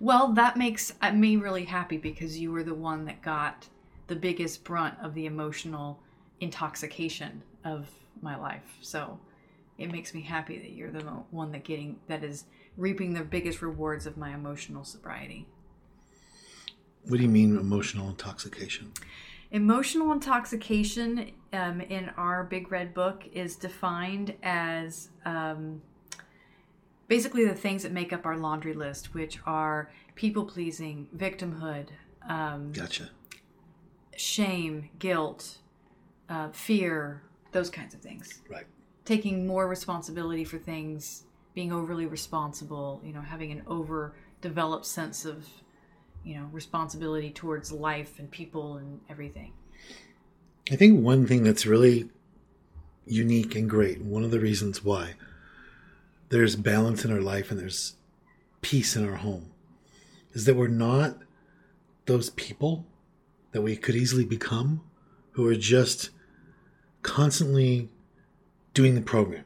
Well, 0.00 0.32
that 0.32 0.56
makes 0.56 0.92
uh, 1.02 1.12
me 1.12 1.36
really 1.36 1.64
happy 1.64 1.98
because 1.98 2.38
you 2.38 2.52
were 2.52 2.62
the 2.62 2.74
one 2.74 3.04
that 3.06 3.22
got 3.22 3.68
the 4.06 4.16
biggest 4.16 4.64
brunt 4.64 4.94
of 5.02 5.14
the 5.14 5.26
emotional 5.26 6.00
intoxication 6.40 7.42
of 7.64 7.90
my 8.22 8.36
life. 8.36 8.76
So 8.80 9.18
it 9.78 9.90
makes 9.90 10.14
me 10.14 10.22
happy 10.22 10.58
that 10.58 10.72
you're 10.72 10.90
the 10.90 11.00
one 11.30 11.52
that 11.52 11.64
getting 11.64 11.98
that 12.08 12.24
is 12.24 12.44
reaping 12.76 13.14
the 13.14 13.24
biggest 13.24 13.62
rewards 13.62 14.06
of 14.06 14.16
my 14.16 14.34
emotional 14.34 14.84
sobriety. 14.84 15.46
What 17.08 17.18
do 17.18 17.22
you 17.22 17.28
mean 17.28 17.56
emotional 17.56 18.08
intoxication? 18.08 18.92
Emotional 19.52 20.12
intoxication 20.12 21.30
um, 21.52 21.80
in 21.80 22.10
our 22.16 22.42
Big 22.44 22.72
Red 22.72 22.92
Book 22.92 23.24
is 23.32 23.54
defined 23.54 24.34
as 24.42 25.10
um, 25.24 25.80
basically 27.06 27.44
the 27.44 27.54
things 27.54 27.84
that 27.84 27.92
make 27.92 28.12
up 28.12 28.26
our 28.26 28.36
laundry 28.36 28.74
list, 28.74 29.14
which 29.14 29.38
are 29.46 29.90
people 30.16 30.44
pleasing, 30.44 31.08
victimhood, 31.16 31.88
um, 32.28 32.72
Gotcha. 32.72 33.10
shame, 34.16 34.90
guilt, 34.98 35.58
uh, 36.28 36.48
fear, 36.50 37.22
those 37.52 37.70
kinds 37.70 37.94
of 37.94 38.00
things. 38.00 38.42
Right. 38.50 38.66
Taking 39.04 39.46
more 39.46 39.68
responsibility 39.68 40.44
for 40.44 40.58
things, 40.58 41.22
being 41.56 41.72
overly 41.72 42.04
responsible, 42.04 43.00
you 43.02 43.14
know, 43.14 43.22
having 43.22 43.50
an 43.50 43.62
overdeveloped 43.66 44.84
sense 44.84 45.24
of, 45.24 45.46
you 46.22 46.36
know, 46.36 46.46
responsibility 46.52 47.30
towards 47.30 47.72
life 47.72 48.18
and 48.18 48.30
people 48.30 48.76
and 48.76 49.00
everything. 49.08 49.54
I 50.70 50.76
think 50.76 51.00
one 51.00 51.26
thing 51.26 51.44
that's 51.44 51.64
really 51.64 52.10
unique 53.06 53.54
and 53.54 53.70
great, 53.70 54.02
one 54.02 54.22
of 54.22 54.30
the 54.30 54.38
reasons 54.38 54.84
why 54.84 55.14
there's 56.28 56.56
balance 56.56 57.06
in 57.06 57.10
our 57.10 57.22
life 57.22 57.50
and 57.50 57.58
there's 57.58 57.94
peace 58.60 58.94
in 58.94 59.08
our 59.08 59.16
home, 59.16 59.50
is 60.32 60.44
that 60.44 60.56
we're 60.56 60.68
not 60.68 61.16
those 62.04 62.28
people 62.30 62.84
that 63.52 63.62
we 63.62 63.76
could 63.76 63.94
easily 63.94 64.26
become 64.26 64.82
who 65.32 65.48
are 65.48 65.54
just 65.54 66.10
constantly 67.00 67.88
doing 68.74 68.94
the 68.94 69.00
program, 69.00 69.44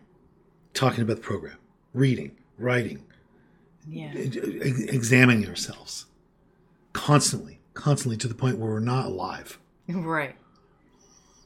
talking 0.75 1.05
about 1.05 1.19
the 1.19 1.23
program, 1.23 1.59
reading, 1.93 2.37
writing, 2.59 3.05
Yeah. 3.89 4.13
ex- 4.15 4.37
examining 4.37 5.49
ourselves 5.49 6.07
constantly, 6.93 7.61
constantly 7.75 8.17
to 8.19 8.29
the 8.29 8.35
point 8.35 8.59
where 8.59 8.71
we're 8.71 8.81
not 8.81 9.07
alive. 9.07 9.59
Right. 9.89 10.37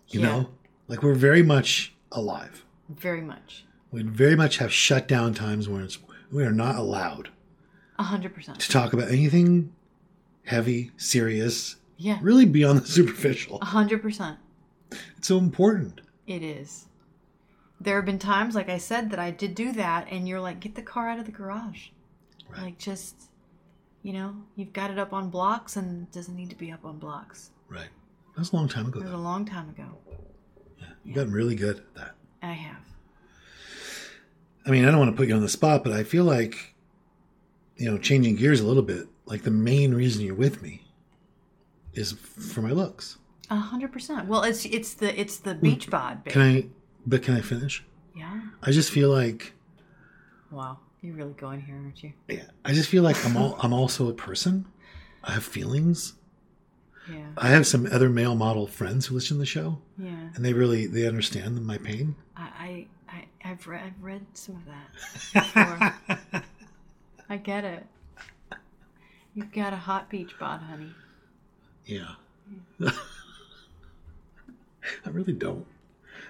You 0.08 0.20
Yeah. 0.20 0.26
know, 0.26 0.50
like 0.86 1.02
we're 1.02 1.14
very 1.14 1.42
much 1.42 1.94
alive. 2.12 2.64
Very 2.90 3.22
much. 3.22 3.64
We 3.90 4.02
very 4.02 4.36
much 4.36 4.58
have 4.58 4.70
shut 4.72 5.08
down 5.08 5.32
times 5.34 5.66
when 5.68 5.82
it's, 5.82 5.98
we 6.30 6.44
are 6.44 6.52
not 6.52 6.76
allowed 6.76 7.30
A 7.98 8.02
hundred 8.02 8.34
percent. 8.34 8.60
to 8.60 8.68
talk 8.68 8.92
about 8.92 9.08
anything 9.08 9.72
heavy, 10.44 10.90
serious, 10.98 11.76
Yeah. 11.96 12.18
really 12.20 12.44
beyond 12.44 12.80
the 12.82 12.86
superficial. 12.98 13.58
A 13.62 13.66
hundred 13.66 14.02
percent. 14.02 14.38
It's 15.16 15.28
so 15.28 15.38
important. 15.38 16.02
It 16.26 16.42
is. 16.42 16.86
There 17.80 17.96
have 17.96 18.06
been 18.06 18.18
times, 18.18 18.54
like 18.54 18.68
I 18.68 18.78
said, 18.78 19.10
that 19.10 19.18
I 19.18 19.30
did 19.30 19.54
do 19.54 19.72
that, 19.72 20.06
and 20.10 20.28
you're 20.28 20.40
like, 20.40 20.60
get 20.60 20.74
the 20.74 20.82
car 20.82 21.08
out 21.08 21.18
of 21.18 21.26
the 21.26 21.32
garage. 21.32 21.88
Right. 22.48 22.62
Like, 22.62 22.78
just, 22.78 23.30
you 24.02 24.12
know, 24.12 24.34
you've 24.56 24.72
got 24.72 24.90
it 24.90 24.98
up 24.98 25.12
on 25.12 25.28
blocks 25.28 25.76
and 25.76 26.02
it 26.02 26.12
doesn't 26.12 26.36
need 26.36 26.50
to 26.50 26.56
be 26.56 26.70
up 26.70 26.84
on 26.84 26.98
blocks. 26.98 27.50
Right. 27.68 27.88
That's 28.36 28.52
a 28.52 28.56
long 28.56 28.68
time 28.68 28.86
ago, 28.86 29.00
It 29.00 29.04
was 29.04 29.12
a 29.12 29.16
long 29.16 29.44
time 29.44 29.68
ago. 29.70 29.84
Yeah. 30.78 30.86
You 31.04 31.14
got 31.14 31.28
really 31.28 31.54
good 31.54 31.78
at 31.78 31.94
that. 31.94 32.14
I 32.42 32.52
have. 32.52 32.82
I 34.66 34.70
mean, 34.70 34.84
I 34.84 34.90
don't 34.90 34.98
want 34.98 35.10
to 35.10 35.16
put 35.16 35.28
you 35.28 35.34
on 35.34 35.40
the 35.40 35.48
spot, 35.48 35.84
but 35.84 35.92
I 35.92 36.04
feel 36.04 36.24
like, 36.24 36.74
you 37.76 37.90
know, 37.90 37.98
changing 37.98 38.36
gears 38.36 38.60
a 38.60 38.66
little 38.66 38.82
bit, 38.82 39.06
like 39.26 39.42
the 39.42 39.50
main 39.50 39.94
reason 39.94 40.24
you're 40.24 40.34
with 40.34 40.62
me 40.62 40.82
is 41.92 42.12
for 42.12 42.62
my 42.62 42.70
looks. 42.70 43.18
A 43.50 43.56
hundred 43.56 43.92
percent. 43.92 44.26
Well, 44.26 44.42
it's 44.42 44.64
it's 44.64 44.94
the 44.94 45.20
it's 45.20 45.36
the 45.36 45.54
beach 45.54 45.90
bod, 45.90 46.24
babe. 46.24 46.32
Can 46.32 46.42
I, 46.42 46.66
but 47.06 47.22
can 47.22 47.34
I 47.34 47.40
finish? 47.40 47.84
Yeah. 48.16 48.40
I 48.62 48.70
just 48.70 48.90
feel 48.90 49.10
like 49.10 49.52
Wow. 50.50 50.78
You're 51.02 51.14
really 51.16 51.32
going 51.34 51.60
here, 51.60 51.74
aren't 51.76 52.02
you? 52.02 52.12
Yeah, 52.28 52.44
I 52.64 52.72
just 52.72 52.88
feel 52.88 53.02
like 53.02 53.22
I'm 53.26 53.36
all, 53.36 53.56
I'm 53.60 53.74
also 53.74 54.08
a 54.08 54.14
person. 54.14 54.64
I 55.22 55.32
have 55.32 55.44
feelings. 55.44 56.14
Yeah. 57.10 57.26
I 57.36 57.48
have 57.48 57.66
some 57.66 57.86
other 57.92 58.08
male 58.08 58.34
model 58.34 58.66
friends 58.66 59.04
who 59.06 59.14
listen 59.16 59.36
to 59.36 59.40
the 59.40 59.44
show, 59.46 59.78
Yeah. 59.98 60.30
and 60.34 60.42
they 60.44 60.54
really 60.54 60.86
they 60.86 61.06
understand 61.06 61.62
my 61.66 61.76
pain. 61.76 62.14
I 62.36 62.86
I, 63.10 63.14
I 63.44 63.50
I've 63.50 63.66
read 63.66 63.82
I've 63.84 64.02
read 64.02 64.24
some 64.32 64.56
of 64.56 64.62
that 65.34 65.94
before. 66.14 66.42
I 67.28 67.36
get 67.36 67.64
it. 67.64 67.84
You've 69.34 69.52
got 69.52 69.74
a 69.74 69.76
hot 69.76 70.08
beach 70.08 70.32
bod, 70.38 70.60
honey. 70.62 70.92
Yeah, 71.84 72.12
I 72.80 72.92
really 75.10 75.32
don't. 75.34 75.66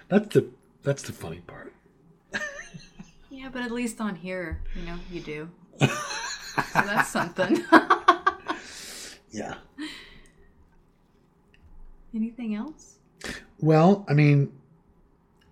That's 0.09 0.33
the 0.33 0.47
that's 0.85 1.03
the 1.03 1.13
funny 1.13 1.41
part. 1.41 1.73
Yeah, 3.29 3.49
but 3.51 3.63
at 3.63 3.71
least 3.71 3.99
on 3.99 4.15
here, 4.15 4.61
you 4.75 4.85
know, 4.85 4.95
you 5.11 5.19
do. 5.19 5.49
so 5.79 5.87
that's 6.73 7.09
something. 7.09 7.63
Yeah. 9.35 9.55
Anything 12.13 12.55
else? 12.55 12.99
Well, 13.59 14.05
I 14.07 14.13
mean, 14.13 14.53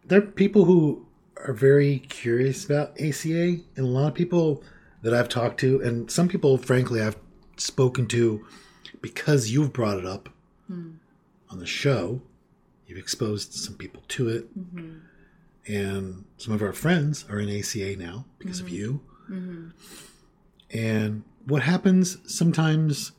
there 0.06 0.20
are 0.20 0.26
people 0.26 0.64
who 0.64 1.06
are 1.46 1.52
very 1.52 2.00
curious 2.00 2.64
about 2.64 2.92
ACA, 3.02 3.58
and 3.76 3.78
a 3.78 3.86
lot 3.86 4.08
of 4.08 4.14
people 4.14 4.64
that 5.02 5.14
I've 5.14 5.28
talked 5.28 5.60
to, 5.60 5.82
and 5.82 6.10
some 6.10 6.30
people, 6.30 6.58
frankly, 6.58 7.02
I've 7.02 7.18
spoken 7.58 8.08
to 8.08 8.46
because 9.02 9.52
you've 9.52 9.74
brought 9.74 9.98
it 9.98 10.06
up 10.06 10.30
hmm. 10.68 10.92
on 11.50 11.60
the 11.60 11.66
show. 11.66 12.22
You've 12.88 13.00
exposed 13.00 13.52
some 13.54 13.74
people 13.76 14.04
to 14.10 14.30
it, 14.30 14.58
mm-hmm. 14.58 15.00
And 15.68 16.26
some 16.38 16.54
of 16.54 16.62
our 16.62 16.74
friends 16.74 17.26
are 17.30 17.40
in 17.40 17.50
ACA 17.50 17.96
now 17.98 18.26
because 18.38 18.60
of 18.60 18.68
mm-hmm. 18.68 18.76
you. 18.76 19.02
Mm-hmm. 19.30 19.68
And 20.72 21.24
what 21.46 21.64
happens 21.64 22.18
sometimes 22.26 23.12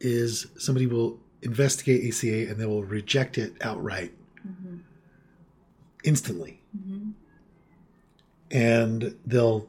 is 0.00 0.46
somebody 0.58 0.86
will 0.86 1.18
investigate 1.42 2.06
ACA 2.08 2.50
and 2.50 2.60
they 2.60 2.66
will 2.66 2.84
reject 2.84 3.38
it 3.38 3.54
outright 3.62 4.12
mm-hmm. 4.46 4.78
instantly. 6.04 6.60
And 8.50 9.16
they'll 9.26 9.68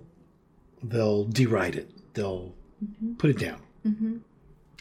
they'll 0.81 1.25
deride 1.25 1.75
it. 1.75 1.91
They'll 2.13 2.53
put 3.17 3.29
it 3.29 3.37
down. 3.37 3.61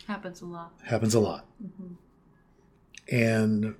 Happens 0.07 0.41
a 0.41 0.47
lot. 0.47 0.73
happens 0.85 1.15
a 1.15 1.21
lot. 1.21 1.47
And 3.11 3.75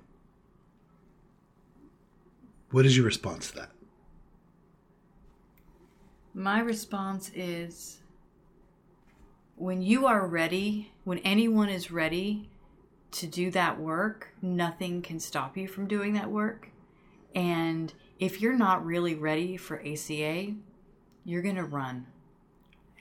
what 2.71 2.85
is 2.85 2.95
your 2.95 3.05
response 3.05 3.49
to 3.51 3.55
that 3.57 3.69
My 6.33 6.59
response 6.59 7.31
is 7.35 7.99
when 9.55 9.81
you 9.81 10.05
are 10.05 10.25
ready, 10.27 10.91
when 11.03 11.17
anyone 11.19 11.69
is 11.69 11.91
ready 11.91 12.49
to 13.11 13.27
do 13.27 13.51
that 13.51 13.79
work, 13.79 14.33
nothing 14.41 15.01
can 15.01 15.19
stop 15.19 15.57
you 15.57 15.67
from 15.67 15.87
doing 15.87 16.13
that 16.13 16.29
work. 16.29 16.69
And 17.35 17.93
if 18.19 18.41
you're 18.41 18.57
not 18.57 18.85
really 18.85 19.15
ready 19.15 19.57
for 19.57 19.79
ACA, 19.81 20.53
you're 21.25 21.41
going 21.41 21.55
to 21.55 21.63
run. 21.63 22.07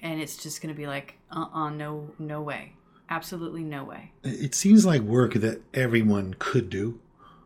And 0.03 0.21
it's 0.21 0.37
just 0.37 0.61
going 0.63 0.75
to 0.75 0.79
be 0.79 0.87
like, 0.87 1.19
uh-uh, 1.31 1.71
no 1.71 2.11
no 2.19 2.41
way. 2.43 2.75
Absolutely 3.11 3.63
no 3.65 3.85
way. 3.85 4.13
it 4.23 4.55
seems 4.55 4.85
like 4.85 5.01
work 5.03 5.35
that 5.35 5.63
everyone 5.75 6.35
could 6.39 6.69
do 6.71 7.01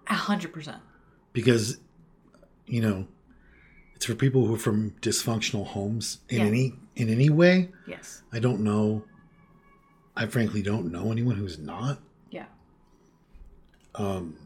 A 0.08 0.14
100%. 0.14 0.80
because 1.32 1.78
you 2.72 2.80
know 2.80 3.06
it's 3.94 4.06
for 4.06 4.14
people 4.14 4.46
who 4.46 4.54
are 4.54 4.58
from 4.58 4.92
dysfunctional 5.02 5.66
homes 5.66 6.18
in 6.30 6.38
Yeah. 6.40 6.46
any 6.46 6.72
in 6.96 7.08
any 7.10 7.28
way 7.28 7.68
Yes. 7.86 8.22
i 8.32 8.38
don't 8.38 8.60
know 8.60 9.04
i 10.16 10.24
frankly 10.26 10.62
don't 10.62 10.90
know 10.90 11.12
anyone 11.12 11.36
who's 11.36 11.58
not 11.58 11.98
Yeah. 12.30 12.46
um 13.94 14.36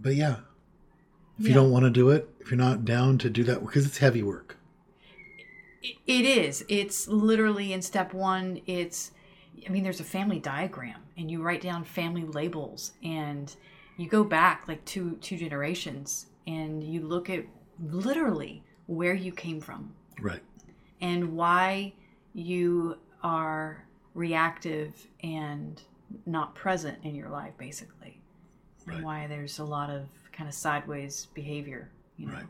but 0.00 0.14
yeah 0.14 0.36
if 1.38 1.48
you 1.48 1.54
don't 1.54 1.70
want 1.70 1.84
to 1.84 1.90
do 1.90 2.08
it 2.10 2.28
if 2.40 2.50
you're 2.50 2.58
not 2.58 2.84
down 2.84 3.18
to 3.18 3.28
do 3.30 3.44
that 3.44 3.60
because 3.60 3.84
it's 3.86 3.98
heavy 3.98 4.22
work 4.22 4.56
It- 5.82 5.96
It 6.06 6.24
is. 6.24 6.64
It's 6.68 7.08
literally 7.08 7.72
in 7.72 7.82
step 7.82 8.14
one. 8.14 8.60
It's, 8.66 9.10
I 9.66 9.68
mean, 9.70 9.82
there's 9.82 9.98
a 9.98 10.04
family 10.04 10.38
diagram, 10.38 11.00
and 11.16 11.28
you 11.28 11.42
write 11.42 11.60
down 11.60 11.82
family 11.82 12.22
labels, 12.22 12.92
and 13.02 13.52
you 13.96 14.08
go 14.08 14.24
back 14.24 14.66
like 14.68 14.84
two 14.84 15.16
two 15.20 15.36
generations, 15.36 16.26
and 16.46 16.82
you 16.82 17.02
look 17.02 17.30
at 17.30 17.44
literally 17.80 18.62
where 18.86 19.14
you 19.14 19.32
came 19.32 19.60
from 19.60 19.94
right 20.20 20.42
and 21.00 21.34
why 21.34 21.92
you 22.34 22.96
are 23.22 23.84
reactive 24.14 25.06
and 25.22 25.82
not 26.26 26.54
present 26.54 26.98
in 27.02 27.14
your 27.14 27.28
life, 27.28 27.52
basically. 27.58 28.20
Right. 28.84 28.96
And 28.96 29.04
why 29.04 29.26
there's 29.26 29.58
a 29.58 29.64
lot 29.64 29.90
of 29.90 30.06
kind 30.32 30.48
of 30.48 30.54
sideways 30.54 31.26
behavior, 31.34 31.90
you 32.16 32.26
know, 32.26 32.34
Right. 32.34 32.46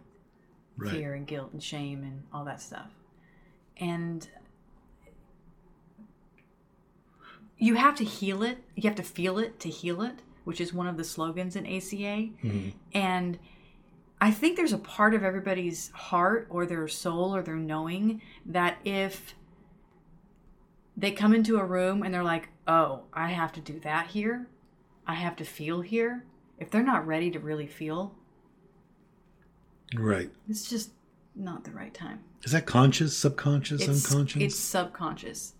Right. 0.76 0.90
fear 0.90 1.14
and 1.14 1.26
guilt 1.26 1.52
and 1.52 1.62
shame 1.62 2.02
and 2.02 2.22
all 2.32 2.44
that 2.46 2.60
stuff. 2.60 2.90
And 3.76 4.26
you 7.58 7.74
have 7.74 7.94
to 7.96 8.04
heal 8.04 8.42
it. 8.42 8.58
You 8.74 8.88
have 8.88 8.96
to 8.96 9.02
feel 9.02 9.38
it 9.38 9.60
to 9.60 9.68
heal 9.68 10.02
it, 10.02 10.20
which 10.44 10.60
is 10.60 10.72
one 10.72 10.86
of 10.86 10.96
the 10.96 11.04
slogans 11.04 11.56
in 11.56 11.66
ACA. 11.66 12.30
Mhm. 12.42 12.72
And 12.92 13.38
I 14.20 14.30
think 14.30 14.56
there's 14.56 14.72
a 14.72 14.78
part 14.78 15.14
of 15.14 15.22
everybody's 15.22 15.90
heart 15.90 16.46
or 16.50 16.64
their 16.66 16.86
soul 16.88 17.34
or 17.34 17.42
their 17.42 17.56
knowing 17.56 18.22
that 18.46 18.78
if 18.84 19.34
they 20.96 21.10
come 21.10 21.34
into 21.34 21.58
a 21.58 21.64
room 21.64 22.02
and 22.02 22.12
they're 22.14 22.22
like, 22.22 22.48
oh, 22.68 23.02
I 23.12 23.30
have 23.30 23.52
to 23.52 23.60
do 23.60 23.80
that 23.80 24.08
here, 24.08 24.46
I 25.06 25.14
have 25.14 25.34
to 25.36 25.44
feel 25.44 25.80
here, 25.80 26.24
if 26.58 26.70
they're 26.70 26.82
not 26.82 27.06
ready 27.06 27.30
to 27.32 27.40
really 27.40 27.66
feel, 27.66 28.14
Right. 29.96 30.30
it's 30.48 30.68
just 30.68 30.92
not 31.34 31.64
the 31.64 31.70
right 31.72 31.92
time. 31.92 32.20
Is 32.44 32.52
that 32.52 32.66
conscious, 32.66 33.16
subconscious, 33.16 33.82
It's, 33.82 34.04
unconscious? 34.10 34.42
it's 34.42 34.56
subconscious. 34.58 35.54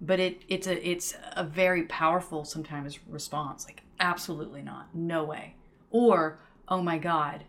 But 0.00 0.18
it, 0.18 0.42
it's 0.48 0.66
a 0.66 0.88
it's 0.88 1.14
a 1.36 1.44
very 1.44 1.84
powerful 1.84 2.44
sometimes 2.44 2.98
response. 3.08 3.66
Like 3.66 3.81
absolutely 4.02 4.60
not, 4.62 4.94
no 4.94 5.24
way. 5.24 5.54
Or 5.90 6.38
oh 6.68 6.82
my 6.82 6.98
god, 6.98 7.44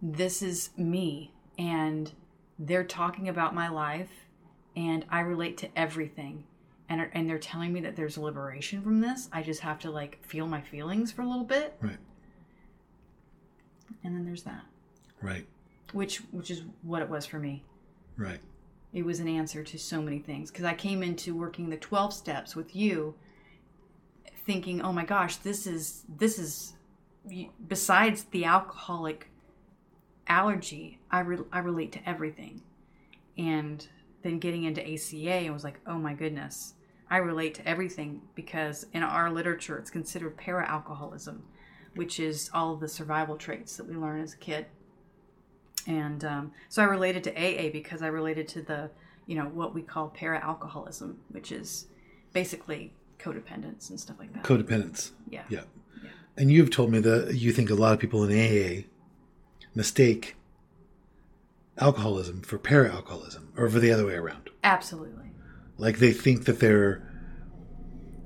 this 0.00 0.42
is 0.42 0.70
me, 0.76 1.32
and 1.58 2.12
they're 2.58 2.84
talking 2.84 3.28
about 3.28 3.54
my 3.54 3.68
life, 3.68 4.10
and 4.76 5.04
I 5.10 5.20
relate 5.20 5.56
to 5.58 5.68
everything, 5.78 6.44
and 6.88 7.00
are- 7.00 7.10
and 7.14 7.28
they're 7.28 7.38
telling 7.38 7.72
me 7.72 7.80
that 7.80 7.96
there's 7.96 8.16
liberation 8.18 8.82
from 8.82 9.00
this. 9.00 9.28
I 9.32 9.42
just 9.42 9.60
have 9.60 9.78
to 9.80 9.90
like 9.90 10.22
feel 10.24 10.46
my 10.46 10.60
feelings 10.60 11.10
for 11.10 11.22
a 11.22 11.26
little 11.26 11.44
bit, 11.44 11.76
Right. 11.80 11.98
and 14.04 14.14
then 14.14 14.24
there's 14.24 14.42
that, 14.44 14.64
Right. 15.22 15.46
which 15.92 16.18
which 16.30 16.50
is 16.50 16.62
what 16.82 17.02
it 17.02 17.08
was 17.08 17.26
for 17.26 17.38
me. 17.38 17.64
Right. 18.16 18.40
it 18.92 19.04
was 19.04 19.20
an 19.20 19.28
answer 19.28 19.62
to 19.62 19.78
so 19.78 20.00
many 20.00 20.18
things 20.18 20.50
because 20.50 20.64
I 20.64 20.72
came 20.72 21.02
into 21.02 21.34
working 21.36 21.68
the 21.68 21.76
12 21.76 22.14
steps 22.14 22.56
with 22.56 22.74
you 22.74 23.14
thinking 24.46 24.80
oh 24.80 24.92
my 24.92 25.04
gosh 25.04 25.36
this 25.36 25.66
is 25.66 26.04
this 26.08 26.38
is 26.38 26.74
besides 27.66 28.24
the 28.30 28.44
alcoholic 28.44 29.28
allergy 30.28 31.00
I 31.10 31.20
re- 31.20 31.44
I 31.52 31.58
relate 31.58 31.92
to 31.92 32.08
everything. 32.08 32.62
And 33.36 33.86
then 34.22 34.38
getting 34.38 34.64
into 34.64 34.82
ACA 34.82 35.46
I 35.46 35.50
was 35.50 35.64
like 35.64 35.80
oh 35.86 35.98
my 35.98 36.14
goodness 36.14 36.74
I 37.10 37.18
relate 37.18 37.54
to 37.54 37.68
everything 37.68 38.22
because 38.34 38.86
in 38.92 39.02
our 39.02 39.30
literature 39.30 39.78
it's 39.78 39.90
considered 39.90 40.36
para-alcoholism 40.36 41.44
which 41.96 42.20
is 42.20 42.50
all 42.54 42.74
of 42.74 42.80
the 42.80 42.88
survival 42.88 43.36
traits 43.36 43.76
that 43.76 43.88
we 43.88 43.96
learn 43.96 44.20
as 44.20 44.34
a 44.34 44.36
kid. 44.36 44.66
And 45.86 46.24
um, 46.24 46.52
so 46.68 46.82
I 46.82 46.84
related 46.84 47.24
to 47.24 47.32
AA 47.32 47.70
because 47.70 48.02
I 48.02 48.08
related 48.08 48.46
to 48.48 48.62
the, 48.62 48.90
you 49.26 49.34
know, 49.34 49.46
what 49.46 49.74
we 49.74 49.82
call 49.82 50.08
para 50.08 50.38
alcoholism, 50.38 51.18
which 51.30 51.50
is 51.50 51.86
basically 52.32 52.92
codependence 53.26 53.90
and 53.90 53.98
stuff 53.98 54.16
like 54.18 54.32
that. 54.34 54.42
Codependence. 54.44 55.10
yeah. 55.28 55.42
Yeah. 55.48 55.62
And 56.36 56.50
you've 56.52 56.70
told 56.70 56.90
me 56.90 57.00
that 57.00 57.34
you 57.34 57.50
think 57.52 57.70
a 57.70 57.74
lot 57.74 57.94
of 57.94 57.98
people 57.98 58.22
in 58.24 58.30
AA 58.30 58.84
mistake 59.74 60.36
alcoholism 61.78 62.42
for 62.42 62.58
para 62.58 62.90
alcoholism 62.92 63.52
or 63.56 63.68
for 63.68 63.78
the 63.80 63.90
other 63.90 64.06
way 64.06 64.14
around. 64.14 64.50
Absolutely. 64.64 65.24
Like 65.78 65.98
they 65.98 66.12
think 66.12 66.44
that 66.46 66.60
their 66.60 67.02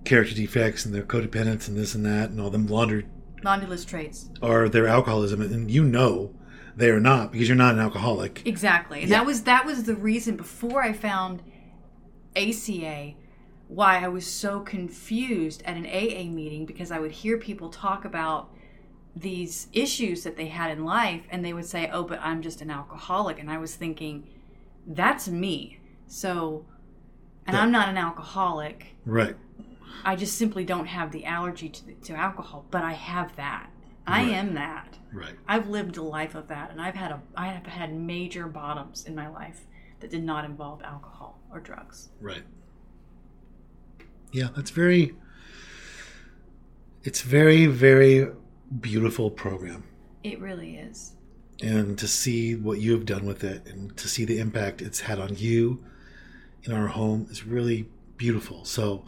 character 0.04 0.34
defects 0.34 0.84
and 0.84 0.94
their 0.94 1.02
codependence 1.02 1.68
and 1.68 1.76
this 1.76 1.94
and 1.94 2.04
that 2.06 2.30
and 2.30 2.40
all 2.40 2.50
them 2.50 2.66
laundered 2.66 3.06
Non-delist 3.42 3.86
traits. 3.88 4.28
are 4.42 4.68
their 4.68 4.86
alcoholism 4.86 5.40
and 5.40 5.70
you 5.70 5.84
know 5.84 6.34
they 6.76 6.90
are 6.90 7.00
not 7.00 7.32
because 7.32 7.48
you're 7.48 7.56
not 7.56 7.74
an 7.74 7.80
alcoholic. 7.80 8.42
Exactly. 8.46 9.00
And 9.02 9.10
Yeah. 9.10 9.18
that 9.18 9.26
was 9.26 9.42
that 9.44 9.66
was 9.66 9.84
the 9.84 9.94
reason 9.96 10.36
before 10.36 10.82
I 10.82 10.92
found 10.92 11.42
ACA 12.36 13.14
why 13.70 14.02
I 14.04 14.08
was 14.08 14.26
so 14.26 14.60
confused 14.60 15.62
at 15.64 15.76
an 15.76 15.86
AA 15.86 16.24
meeting 16.28 16.66
because 16.66 16.90
I 16.90 16.98
would 16.98 17.12
hear 17.12 17.38
people 17.38 17.68
talk 17.70 18.04
about 18.04 18.50
these 19.14 19.68
issues 19.72 20.24
that 20.24 20.36
they 20.36 20.48
had 20.48 20.72
in 20.72 20.84
life 20.84 21.22
and 21.30 21.44
they 21.44 21.52
would 21.52 21.66
say, 21.66 21.88
"Oh, 21.92 22.02
but 22.02 22.18
I'm 22.20 22.42
just 22.42 22.60
an 22.60 22.70
alcoholic." 22.70 23.38
And 23.38 23.48
I 23.50 23.58
was 23.58 23.76
thinking, 23.76 24.26
"That's 24.86 25.28
me." 25.28 25.78
So 26.08 26.66
and 27.46 27.54
Yeah. 27.56 27.62
I'm 27.62 27.70
not 27.70 27.88
an 27.88 27.96
alcoholic. 27.96 28.96
Right. 29.06 29.36
I 30.04 30.16
just 30.16 30.36
simply 30.36 30.64
don't 30.64 30.86
have 30.86 31.10
the 31.12 31.24
allergy 31.24 31.68
to, 31.68 31.94
to 31.94 32.14
alcohol, 32.14 32.66
but 32.70 32.82
I 32.82 32.92
have 32.92 33.34
that. 33.36 33.70
I 34.06 34.22
Right. 34.24 34.32
am 34.32 34.54
that. 34.54 34.98
Right. 35.12 35.34
I've 35.46 35.68
lived 35.68 35.96
a 35.96 36.02
life 36.02 36.34
of 36.34 36.48
that, 36.48 36.70
and 36.70 36.80
I've 36.80 36.94
had 36.96 37.12
a 37.12 37.20
I 37.36 37.48
have 37.48 37.66
had 37.66 37.94
major 37.94 38.46
bottoms 38.48 39.04
in 39.04 39.14
my 39.14 39.28
life 39.28 39.66
that 40.00 40.10
did 40.10 40.24
not 40.24 40.44
involve 40.44 40.82
alcohol 40.82 41.40
or 41.52 41.60
drugs. 41.60 42.10
Right. 42.20 42.42
Yeah, 44.32 44.48
that's 44.54 44.70
very 44.70 45.14
it's 47.02 47.22
very 47.22 47.66
very 47.66 48.28
beautiful 48.80 49.30
program. 49.30 49.84
It 50.22 50.40
really 50.40 50.76
is. 50.76 51.12
And 51.62 51.98
to 51.98 52.08
see 52.08 52.54
what 52.54 52.80
you 52.80 52.92
have 52.92 53.04
done 53.04 53.26
with 53.26 53.44
it 53.44 53.66
and 53.66 53.96
to 53.96 54.08
see 54.08 54.24
the 54.24 54.38
impact 54.38 54.80
it's 54.80 55.00
had 55.00 55.18
on 55.18 55.36
you 55.36 55.84
in 56.64 56.72
our 56.72 56.88
home 56.88 57.26
is 57.30 57.44
really 57.44 57.88
beautiful. 58.16 58.64
So 58.64 59.04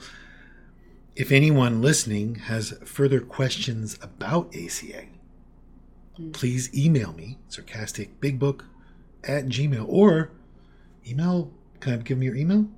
if 1.17 1.31
anyone 1.31 1.83
listening 1.83 2.37
has 2.37 2.73
further 2.85 3.21
questions 3.21 3.99
about 4.03 4.55
ACA, 4.55 5.07
Mm. 6.19 6.33
please 6.35 6.69
email 6.77 7.15
me, 7.15 7.39
sarcasticbigbook 7.49 8.65
at 9.25 9.47
gmail, 9.47 9.87
or 9.89 10.31
email, 11.07 11.51
can 11.81 11.95
I 11.95 11.97
give 12.03 12.19
me 12.19 12.27
your 12.27 12.37
email? 12.37 12.69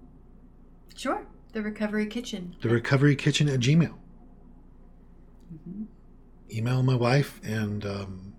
Sure, 0.96 1.26
the 1.54 1.62
recovery 1.62 2.06
kitchen. 2.06 2.56
The 2.60 2.68
recovery 2.68 3.16
kitchen 3.16 3.48
at 3.48 3.60
gmail. 3.60 3.94
Mhm. 5.54 5.86
Email 6.52 6.82
my 6.82 6.94
wife 6.96 7.40
and 7.44 7.86
um, 7.86 8.34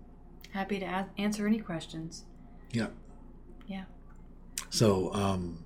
Happy 0.52 0.78
to 0.78 0.84
a- 0.84 1.08
answer 1.18 1.46
any 1.46 1.58
questions. 1.58 2.24
yeah. 2.70 2.88
Yeah, 3.68 3.86
So 4.70 5.12
um, 5.12 5.64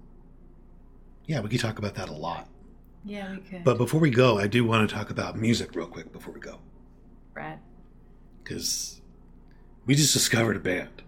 yeah, 1.27 1.41
we 1.41 1.51
could 1.51 1.61
talk 1.61 1.79
about 1.79 1.95
that 1.97 2.09
a 2.09 2.15
lot. 2.15 2.49
yeah, 3.05 3.31
we 3.33 3.39
could. 3.43 3.63
But 3.63 3.77
before 3.77 4.01
we 4.01 4.09
go, 4.09 4.39
I 4.39 4.47
do 4.47 4.65
want 4.65 4.89
to 4.89 4.95
talk 4.95 5.11
about 5.11 5.37
music 5.37 5.75
real 5.75 5.87
quick 5.87 6.11
before 6.11 6.33
we 6.33 6.41
go. 6.41 6.61
Brad, 7.35 7.59
because 8.43 9.03
we 9.85 9.95
just 9.95 10.15
discovered 10.15 10.57
a 10.57 10.61
band. 10.61 11.03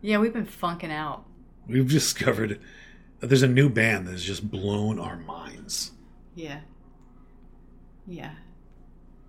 yeah, 0.00 0.16
we've 0.16 0.32
been 0.32 0.46
funking 0.46 0.90
out. 0.90 1.26
We've 1.66 1.86
discovered 1.88 2.58
there's 3.20 3.42
a 3.42 3.48
new 3.48 3.68
band 3.68 4.06
that 4.06 4.12
has 4.12 4.24
just 4.24 4.50
blown 4.50 4.98
our 4.98 5.16
minds. 5.16 5.92
Yeah, 6.34 6.60
yeah. 8.06 8.32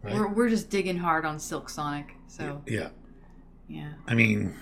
Right? 0.01 0.15
We're 0.15 0.27
we're 0.27 0.49
just 0.49 0.69
digging 0.69 0.97
hard 0.97 1.25
on 1.25 1.39
Silk 1.39 1.69
Sonic. 1.69 2.13
So 2.27 2.61
yeah. 2.65 2.89
yeah, 3.67 3.93
I 4.07 4.15
mean, 4.15 4.55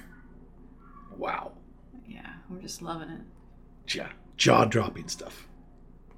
wow. 1.16 1.52
yeah, 2.08 2.34
we're 2.50 2.62
just 2.62 2.82
loving 2.82 3.10
it. 3.10 3.22
Yeah. 3.96 4.10
Jaw 4.38 4.66
dropping 4.66 5.10
stuff. 5.10 5.48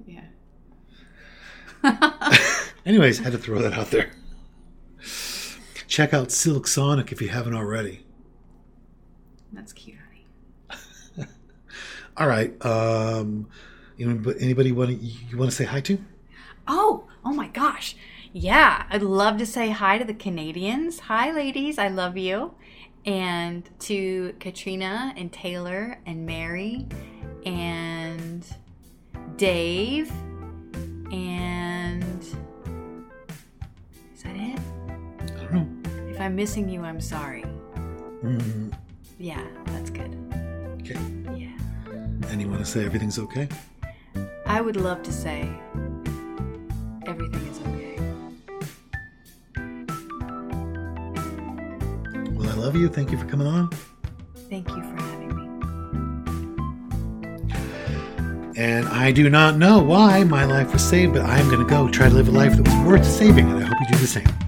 Yeah. 0.06 0.22
Anyways, 2.86 3.20
had 3.20 3.32
to 3.32 3.38
throw 3.38 3.62
that 3.62 3.74
out 3.74 3.90
there. 3.92 4.12
Check 5.88 6.14
out 6.14 6.32
Silk 6.32 6.68
Sonic 6.68 7.12
if 7.12 7.22
you 7.22 7.30
haven't 7.30 7.56
already. 7.56 8.06
That's 9.52 9.74
cute. 9.74 9.98
All 12.18 12.28
right. 12.28 12.54
Um, 12.66 13.48
you 13.98 14.08
know, 14.08 14.16
but 14.16 14.38
anybody 14.40 14.72
want 14.72 15.00
you 15.02 15.38
want 15.38 15.52
to 15.52 15.56
say 15.56 15.66
hi 15.66 15.82
to? 15.82 15.98
Oh, 16.68 17.08
oh 17.26 17.34
my 17.34 17.48
gosh. 17.48 17.96
Yeah, 18.34 18.86
I'd 18.90 19.04
love 19.04 19.38
to 19.40 19.46
say 19.46 19.72
hi 19.72 19.98
to 19.98 20.06
the 20.06 20.14
Canadians. 20.14 21.02
Hi, 21.02 21.32
ladies. 21.32 21.78
I 21.78 21.88
love 21.90 22.18
you. 22.18 22.54
And 23.06 23.68
to 23.82 24.34
Katrina 24.40 25.14
and 25.18 25.32
Taylor 25.34 26.00
and 26.06 26.26
Mary 26.26 26.86
and 27.46 28.46
Dave 29.38 30.12
and. 31.12 32.04
Is 34.14 34.24
that 34.24 34.36
it? 34.36 34.60
I 35.20 35.26
don't 35.26 35.52
know. 35.54 35.68
If 36.12 36.22
I'm 36.22 36.36
missing 36.36 36.70
you, 36.70 36.84
I'm 36.84 37.02
sorry. 37.02 37.44
Mm, 38.24 38.72
Yeah, 39.18 39.44
that's 39.66 39.90
good. 39.90 40.16
okay. 40.82 41.00
And 42.32 42.42
you 42.42 42.48
want 42.48 42.62
to 42.62 42.66
say 42.66 42.86
everything's 42.86 43.20
okay? 43.20 43.50
I 44.46 44.62
would 44.62 44.78
love 44.78 45.04
to 45.04 45.12
say 45.12 45.50
everything 47.06 47.46
is 47.46 47.60
okay. 47.60 47.98
Well, 52.32 52.50
I 52.50 52.54
love 52.54 52.78
you. 52.78 52.88
Thank 52.88 53.12
you 53.12 53.18
for 53.18 53.26
coming 53.26 53.48
on. 53.48 53.70
Thank 54.50 54.70
you 54.70 54.82
for 54.82 54.96
having 55.04 55.36
me. 55.36 55.44
And 58.56 58.88
I 58.88 59.12
do 59.12 59.30
not 59.30 59.58
know 59.58 59.84
why 59.84 60.24
my 60.24 60.46
life 60.46 60.72
was 60.72 60.88
saved, 60.88 61.12
but 61.12 61.24
I'm 61.24 61.50
going 61.50 61.60
to 61.60 61.70
go 61.70 61.90
try 61.90 62.08
to 62.08 62.16
live 62.16 62.30
a 62.30 62.32
life 62.32 62.56
that 62.56 62.66
was 62.66 62.88
worth 62.88 63.06
saving, 63.06 63.52
and 63.52 63.62
I 63.62 63.68
hope 63.68 63.78
you 63.82 63.88
do 63.88 63.98
the 63.98 64.08
same. 64.08 64.41